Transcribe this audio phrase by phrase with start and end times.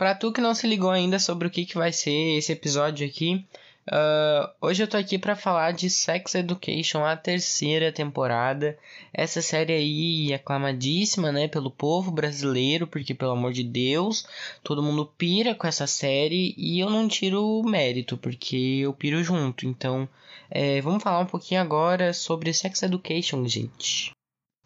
[0.00, 3.06] Pra tu que não se ligou ainda sobre o que, que vai ser esse episódio
[3.06, 3.44] aqui,
[3.86, 8.78] uh, hoje eu tô aqui para falar de Sex Education, a terceira temporada.
[9.12, 14.26] Essa série aí aclamadíssima, né, pelo povo brasileiro, porque pelo amor de Deus,
[14.64, 19.22] todo mundo pira com essa série e eu não tiro o mérito, porque eu piro
[19.22, 19.66] junto.
[19.66, 20.08] Então,
[20.50, 24.12] é, vamos falar um pouquinho agora sobre Sex Education, gente.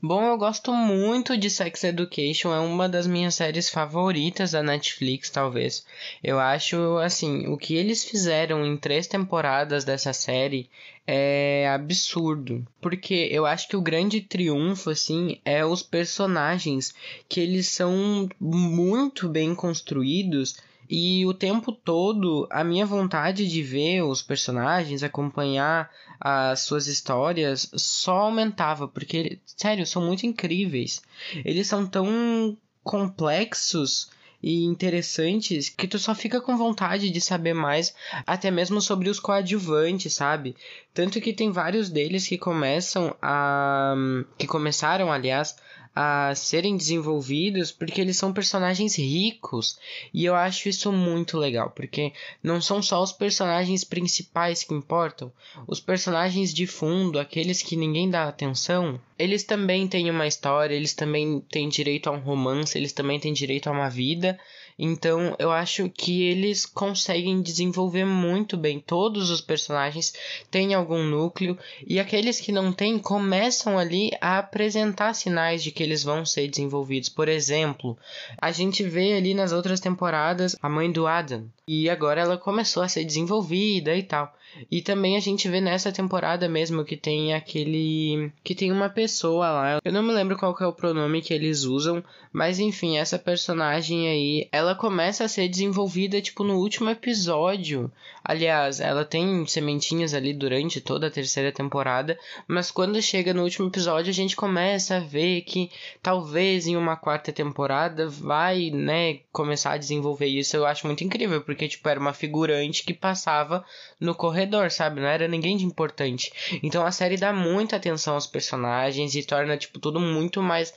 [0.06, 5.30] Bom, eu gosto muito de Sex Education, é uma das minhas séries favoritas da Netflix,
[5.30, 5.86] talvez.
[6.22, 10.68] Eu acho, assim, o que eles fizeram em três temporadas dessa série
[11.06, 12.66] é absurdo.
[12.82, 16.94] Porque eu acho que o grande triunfo, assim, é os personagens,
[17.26, 24.02] que eles são muito bem construídos e o tempo todo, a minha vontade de ver
[24.02, 31.02] os personagens, acompanhar as suas histórias, só aumentava, porque, sério, são muito incríveis.
[31.44, 34.10] Eles são tão complexos
[34.42, 37.94] e interessantes que tu só fica com vontade de saber mais,
[38.26, 40.54] até mesmo sobre os coadjuvantes, sabe?
[40.92, 43.94] Tanto que tem vários deles que começam a.
[44.36, 45.56] que começaram, aliás,
[45.94, 49.78] a serem desenvolvidos porque eles são personagens ricos.
[50.12, 55.32] E eu acho isso muito legal porque não são só os personagens principais que importam,
[55.66, 60.94] os personagens de fundo, aqueles que ninguém dá atenção, eles também têm uma história, eles
[60.94, 64.38] também têm direito a um romance, eles também têm direito a uma vida
[64.78, 68.80] então eu acho que eles conseguem desenvolver muito bem.
[68.80, 70.12] Todos os personagens
[70.50, 75.82] têm algum núcleo e aqueles que não têm começam ali a apresentar sinais de que
[75.82, 77.08] eles vão ser desenvolvidos.
[77.08, 77.96] Por exemplo,
[78.38, 82.82] a gente vê ali nas outras temporadas a mãe do Adam e agora ela começou
[82.82, 84.34] a ser desenvolvida e tal.
[84.70, 88.30] E também a gente vê nessa temporada mesmo que tem aquele.
[88.42, 89.80] que tem uma pessoa lá.
[89.84, 94.08] Eu não me lembro qual é o pronome que eles usam, mas enfim, essa personagem
[94.08, 97.90] aí, ela começa a ser desenvolvida tipo no último episódio.
[98.22, 103.66] Aliás, ela tem sementinhas ali durante toda a terceira temporada, mas quando chega no último
[103.66, 105.68] episódio a gente começa a ver que
[106.00, 110.56] talvez em uma quarta temporada vai, né, começar a desenvolver isso.
[110.56, 113.64] Eu acho muito incrível, porque tipo era uma figurante que passava
[113.98, 115.00] no corredor redor, sabe?
[115.00, 116.32] Não era ninguém de importante.
[116.62, 120.74] Então a série dá muita atenção aos personagens e torna, tipo, tudo muito mais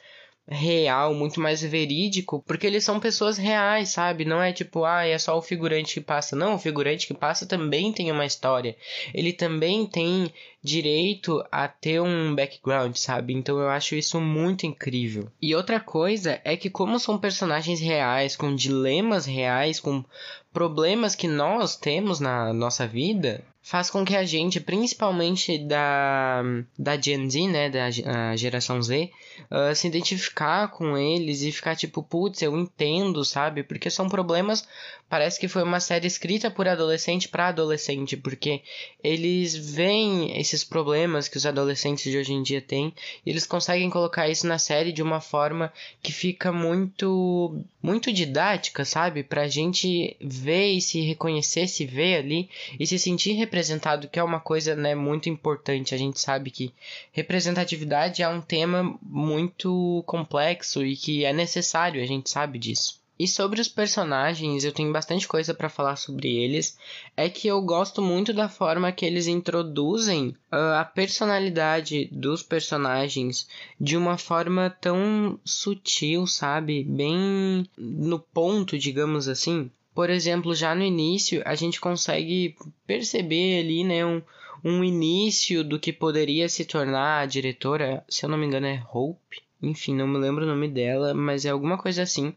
[0.49, 4.23] real, muito mais verídico, porque eles são pessoas reais, sabe?
[4.23, 6.35] Não é tipo, ah, é só o figurante que passa.
[6.35, 8.75] Não, o figurante que passa também tem uma história.
[9.13, 10.31] Ele também tem
[10.67, 13.33] direito a ter um background, sabe?
[13.33, 15.29] Então eu acho isso muito incrível.
[15.41, 20.03] E outra coisa é que como são personagens reais, com dilemas reais, com
[20.51, 26.41] problemas que nós temos na nossa vida, faz com que a gente, principalmente da,
[26.79, 29.11] da Gen Z, né, da geração Z,
[29.51, 33.63] uh, se identificar com eles e ficar tipo, putz, eu entendo, sabe?
[33.63, 34.65] Porque são problemas,
[35.09, 38.61] parece que foi uma série escrita por adolescente para adolescente, porque
[39.03, 42.93] eles veem esses problemas que os adolescentes de hoje em dia têm
[43.25, 48.85] e eles conseguem colocar isso na série de uma forma que fica muito, muito didática,
[48.85, 49.23] sabe?
[49.23, 54.23] Pra gente ver e se reconhecer, se ver ali e se sentir representado, que é
[54.23, 55.95] uma coisa né, muito importante.
[55.95, 56.73] A gente sabe que
[57.11, 63.06] representatividade é um tema muito complexo e que é necessário, a gente sabe disso.
[63.19, 66.77] E sobre os personagens, eu tenho bastante coisa para falar sobre eles.
[67.15, 73.47] É que eu gosto muito da forma que eles introduzem uh, a personalidade dos personagens
[73.81, 76.83] de uma forma tão sutil, sabe?
[76.83, 79.71] Bem no ponto, digamos assim.
[79.95, 82.55] Por exemplo, já no início a gente consegue
[82.85, 84.21] perceber ali, né, um,
[84.63, 88.83] um início do que poderia se tornar a diretora, se eu não me engano é
[88.93, 92.33] Hope, enfim, não me lembro o nome dela, mas é alguma coisa assim.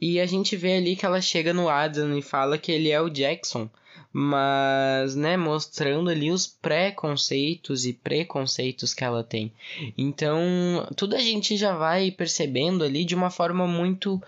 [0.00, 3.00] E a gente vê ali que ela chega no Adam e fala que ele é
[3.00, 3.68] o Jackson,
[4.12, 9.52] mas, né, mostrando ali os pré-conceitos e preconceitos que ela tem.
[9.96, 14.20] Então, tudo a gente já vai percebendo ali de uma forma muito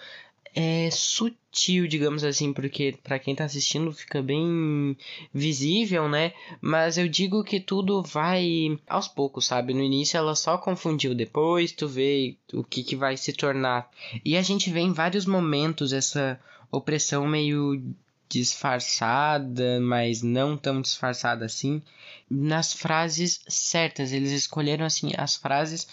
[0.54, 4.96] é, sutil, digamos assim, porque para quem tá assistindo fica bem
[5.32, 6.32] visível, né?
[6.60, 9.74] Mas eu digo que tudo vai aos poucos, sabe?
[9.74, 13.90] No início ela só confundiu, depois tu vê o que, que vai se tornar.
[14.24, 16.40] E a gente vê em vários momentos essa
[16.70, 17.82] opressão meio
[18.28, 21.82] disfarçada, mas não tão disfarçada assim,
[22.30, 24.12] nas frases certas.
[24.12, 25.88] Eles escolheram assim as frases.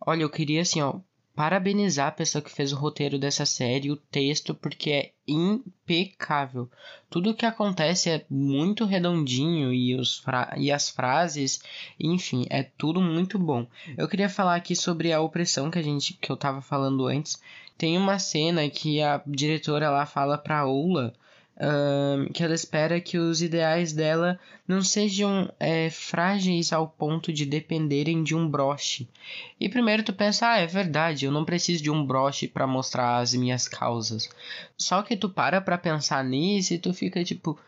[0.00, 1.00] Olha, eu queria assim, ó,
[1.34, 6.70] parabenizar a pessoa que fez o roteiro dessa série, o texto, porque é impecável.
[7.08, 10.22] Tudo que acontece é muito redondinho e, os
[10.56, 11.62] e as frases,
[11.98, 13.66] enfim, é tudo muito bom.
[13.96, 17.40] Eu queria falar aqui sobre a opressão que a gente que eu tava falando antes.
[17.78, 21.14] Tem uma cena que a diretora lá fala pra Ola
[22.32, 28.22] que ela espera que os ideais dela não sejam é, frágeis ao ponto de dependerem
[28.22, 29.08] de um broche.
[29.60, 33.18] E primeiro tu pensa, ah, é verdade, eu não preciso de um broche para mostrar
[33.18, 34.28] as minhas causas.
[34.76, 37.58] Só que tu para pra pensar nisso e tu fica tipo,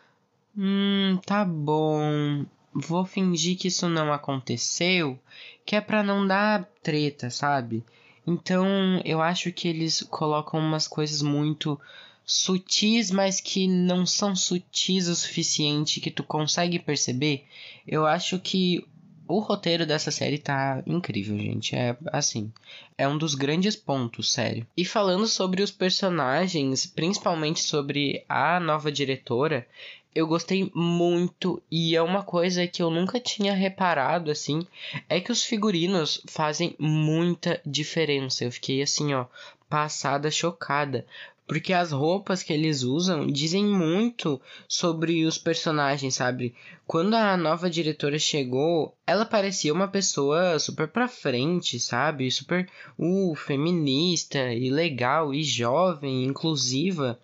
[0.57, 5.19] hum, tá bom, vou fingir que isso não aconteceu,
[5.65, 7.85] que é para não dar treta, sabe?
[8.27, 8.67] Então,
[9.05, 11.79] eu acho que eles colocam umas coisas muito
[12.25, 17.45] sutis, mas que não são sutis o suficiente que tu consegue perceber.
[17.87, 18.87] Eu acho que
[19.27, 21.75] o roteiro dessa série tá incrível, gente.
[21.75, 22.53] É assim,
[22.97, 24.67] é um dos grandes pontos, sério.
[24.77, 29.67] E falando sobre os personagens, principalmente sobre a nova diretora,
[30.15, 34.65] eu gostei muito e é uma coisa que eu nunca tinha reparado assim,
[35.09, 38.45] é que os figurinos fazem muita diferença.
[38.45, 39.27] Eu fiquei assim, ó,
[39.69, 41.05] passada chocada,
[41.47, 46.55] porque as roupas que eles usam dizem muito sobre os personagens, sabe?
[46.87, 52.31] Quando a nova diretora chegou, ela parecia uma pessoa super pra frente, sabe?
[52.31, 52.69] Super
[52.99, 57.19] uh, feminista e legal e jovem, inclusiva.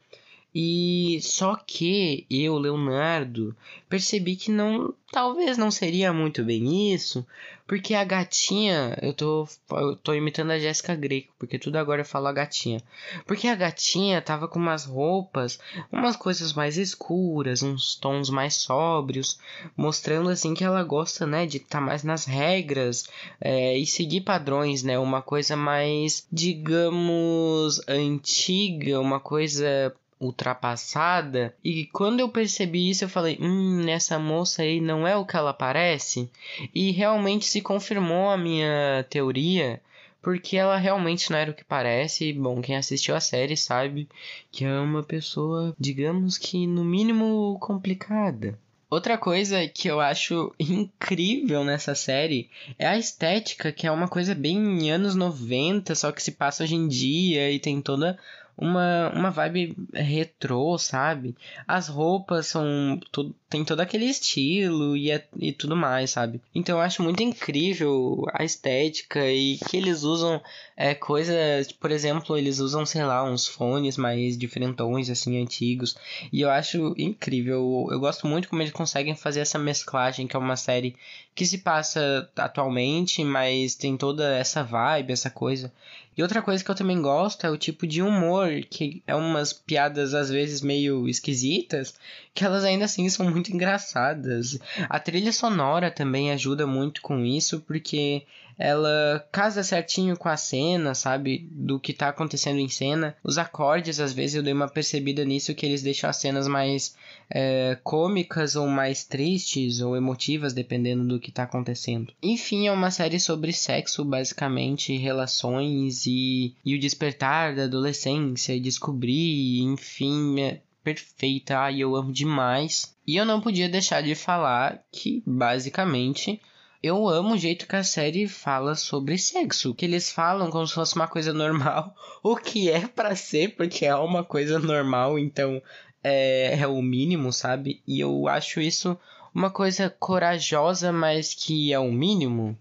[0.54, 3.54] E só que eu, Leonardo,
[3.88, 7.24] percebi que não, talvez não seria muito bem isso,
[7.70, 12.04] porque a gatinha, eu tô, eu tô imitando a Jéssica Greco, porque tudo agora eu
[12.04, 12.82] falo a gatinha.
[13.24, 15.60] Porque a gatinha tava com umas roupas,
[15.92, 19.38] umas coisas mais escuras, uns tons mais sóbrios,
[19.76, 23.04] mostrando assim que ela gosta, né, de estar tá mais nas regras
[23.40, 31.54] é, e seguir padrões, né, uma coisa mais, digamos, antiga, uma coisa ultrapassada.
[31.64, 35.36] E quando eu percebi isso, eu falei: hum, essa moça aí não é o que
[35.36, 36.30] ela parece.
[36.74, 39.80] E realmente se confirmou a minha teoria.
[40.22, 42.30] Porque ela realmente não era o que parece.
[42.34, 44.06] Bom, quem assistiu a série sabe
[44.52, 48.58] que é uma pessoa, digamos que no mínimo complicada.
[48.90, 54.34] Outra coisa que eu acho incrível nessa série é a estética, que é uma coisa
[54.34, 58.18] bem anos 90, só que se passa hoje em dia e tem toda
[58.60, 61.36] uma, uma vibe retrô, sabe?
[61.66, 63.00] As roupas são.
[63.10, 66.40] Tudo, tem todo aquele estilo e, é, e tudo mais, sabe?
[66.54, 70.40] Então eu acho muito incrível a estética e que eles usam
[70.76, 71.72] é, coisas.
[71.72, 75.96] Por exemplo, eles usam, sei lá, uns fones mais diferentões, assim, antigos.
[76.32, 77.88] E eu acho incrível.
[77.90, 80.94] Eu gosto muito como eles conseguem fazer essa mesclagem, que é uma série
[81.34, 85.72] que se passa atualmente, mas tem toda essa vibe, essa coisa.
[86.20, 89.54] E outra coisa que eu também gosto é o tipo de humor, que é umas
[89.54, 91.94] piadas às vezes meio esquisitas,
[92.34, 94.58] que elas ainda assim são muito engraçadas.
[94.88, 98.24] A trilha sonora também ajuda muito com isso, porque
[98.60, 101.48] ela casa certinho com a cena, sabe?
[101.50, 103.16] Do que tá acontecendo em cena.
[103.24, 106.94] Os acordes, às vezes, eu dei uma percebida nisso, que eles deixam as cenas mais
[107.30, 112.12] é, cômicas ou mais tristes ou emotivas, dependendo do que tá acontecendo.
[112.22, 118.60] Enfim, é uma série sobre sexo, basicamente, relações e, e o despertar da adolescência, e
[118.60, 121.58] descobrir, enfim, é perfeita.
[121.58, 122.94] Ai, eu amo demais.
[123.06, 126.40] E eu não podia deixar de falar que, basicamente,
[126.82, 129.74] eu amo o jeito que a série fala sobre sexo.
[129.74, 131.94] Que eles falam como se fosse uma coisa normal.
[132.22, 135.62] O que é para ser, porque é uma coisa normal, então
[136.04, 137.82] é, é o mínimo, sabe?
[137.86, 138.98] E eu acho isso
[139.34, 142.58] uma coisa corajosa, mas que é o mínimo.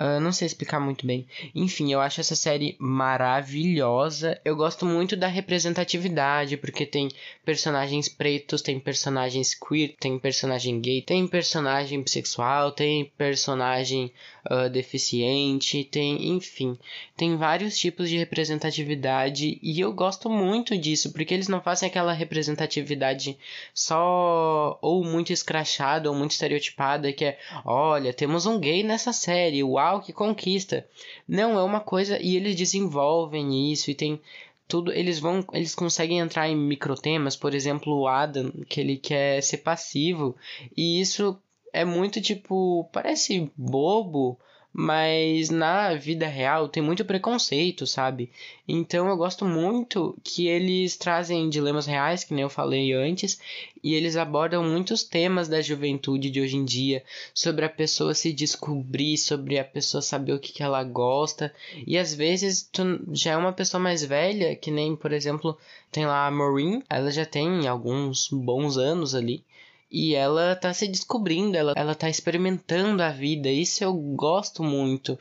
[0.00, 1.26] Uh, não sei explicar muito bem.
[1.54, 4.40] Enfim, eu acho essa série maravilhosa.
[4.44, 7.08] Eu gosto muito da representatividade, porque tem
[7.44, 14.12] personagens pretos, tem personagens queer, tem personagem gay, tem personagem bissexual, tem personagem
[14.50, 16.78] uh, deficiente, tem, enfim,
[17.16, 22.12] tem vários tipos de representatividade e eu gosto muito disso, porque eles não fazem aquela
[22.12, 23.36] representatividade
[23.74, 29.64] só ou muito escrachada ou muito estereotipada, que é, olha, temos um gay nessa série,
[29.64, 30.86] uau, que conquista.
[31.26, 34.20] Não, é uma coisa e eles desenvolvem isso e tem
[34.66, 39.42] tudo eles vão eles conseguem entrar em microtemas por exemplo o Adam que ele quer
[39.42, 40.36] ser passivo
[40.76, 41.40] e isso
[41.72, 42.88] é muito tipo.
[42.92, 44.38] Parece bobo,
[44.72, 48.30] mas na vida real tem muito preconceito, sabe?
[48.66, 53.40] Então eu gosto muito que eles trazem dilemas reais, que nem eu falei antes,
[53.82, 58.32] e eles abordam muitos temas da juventude de hoje em dia, sobre a pessoa se
[58.32, 61.52] descobrir, sobre a pessoa saber o que, que ela gosta,
[61.86, 65.56] e às vezes tu já é uma pessoa mais velha, que nem, por exemplo,
[65.90, 69.42] tem lá a Maureen, ela já tem alguns bons anos ali,
[69.90, 73.48] e ela tá se descobrindo, ela, ela tá experimentando a vida.
[73.48, 75.18] Isso eu gosto muito.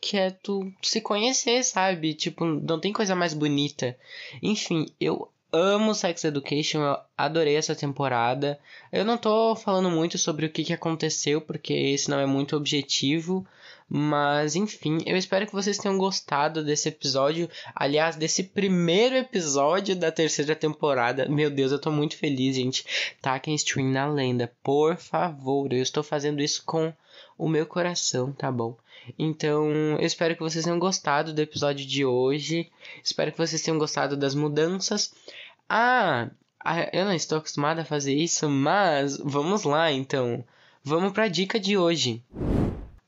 [0.00, 2.14] Que é tu se conhecer, sabe?
[2.14, 3.96] Tipo, não tem coisa mais bonita.
[4.42, 8.58] Enfim, eu amo Sex Education, eu adorei essa temporada.
[8.92, 12.56] Eu não tô falando muito sobre o que, que aconteceu, porque esse não é muito
[12.56, 13.46] objetivo.
[13.92, 17.50] Mas enfim, eu espero que vocês tenham gostado desse episódio.
[17.74, 21.28] Aliás, desse primeiro episódio da terceira temporada.
[21.28, 22.84] Meu Deus, eu tô muito feliz, gente.
[23.20, 25.72] Taquem stream na lenda, por favor.
[25.72, 26.92] Eu estou fazendo isso com
[27.36, 28.76] o meu coração, tá bom?
[29.18, 29.68] Então,
[29.98, 32.70] eu espero que vocês tenham gostado do episódio de hoje.
[33.02, 35.12] Espero que vocês tenham gostado das mudanças.
[35.68, 36.30] Ah,
[36.92, 40.44] eu não estou acostumada a fazer isso, mas vamos lá então.
[40.84, 42.22] Vamos para a dica de hoje.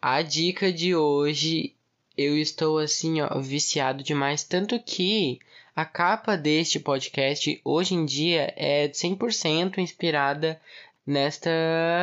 [0.05, 1.77] A dica de hoje,
[2.19, 5.39] eu estou assim, ó, viciado demais, tanto que
[5.77, 10.61] a capa deste podcast hoje em dia é 100% inspirada
[11.07, 11.53] nesta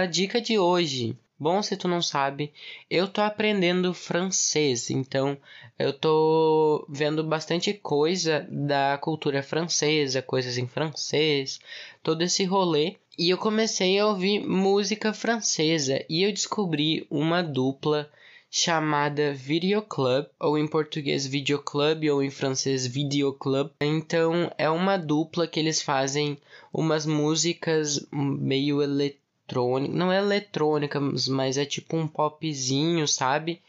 [0.09, 1.17] dica de hoje.
[1.39, 2.51] Bom, se tu não sabe,
[2.89, 5.37] eu tô aprendendo francês, então
[5.77, 11.61] eu tô vendo bastante coisa da cultura francesa, coisas em francês,
[12.03, 12.97] todo esse rolê.
[13.17, 18.09] E eu comecei a ouvir música francesa e eu descobri uma dupla
[18.51, 23.69] chamada Video Club, ou em português Video Club, ou em francês Video Club.
[23.79, 26.37] Então é uma dupla que eles fazem
[26.73, 29.18] umas músicas meio eletrônicas
[29.49, 33.61] eletrônica, não é eletrônica, mas é tipo um popzinho, sabe?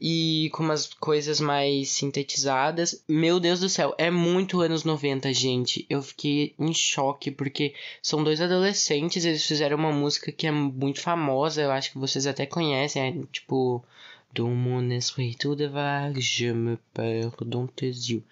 [0.00, 3.02] E com umas coisas mais sintetizadas.
[3.08, 5.86] Meu Deus do céu, é muito anos 90, gente.
[5.88, 11.00] Eu fiquei em choque porque são dois adolescentes, eles fizeram uma música que é muito
[11.00, 13.84] famosa, eu acho que vocês até conhecem, é tipo
[14.34, 18.22] Do mon esprit tout de vague, je me perds dans tes yeux.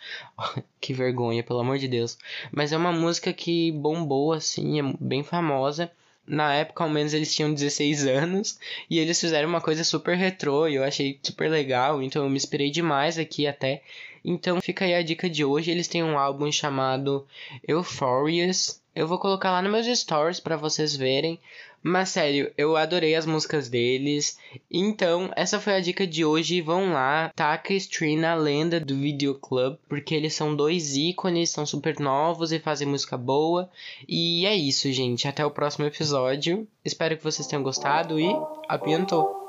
[0.79, 2.19] que vergonha, pelo amor de Deus.
[2.53, 5.91] Mas é uma música que bombou assim, é bem famosa
[6.27, 8.59] na época, ao menos, eles tinham 16 anos
[8.91, 12.37] e eles fizeram uma coisa super retrô e eu achei super legal, então eu me
[12.37, 13.83] inspirei demais aqui até.
[14.25, 17.27] Então fica aí a dica de hoje, eles têm um álbum chamado
[17.67, 18.81] Euphorious.
[18.97, 21.39] Eu vou colocar lá nos meus stories para vocês verem.
[21.83, 24.39] Mas sério, eu adorei as músicas deles.
[24.71, 26.63] Então, essa foi a dica de hoje.
[26.63, 32.01] Vão lá, taca Stream na lenda do Videoclub, porque eles são dois ícones, são super
[32.01, 33.71] novos e fazem música boa.
[34.09, 35.29] E é isso, gente.
[35.29, 36.67] Até o próximo episódio.
[36.83, 38.35] Espero que vocês tenham gostado e
[38.67, 39.46] apiantou!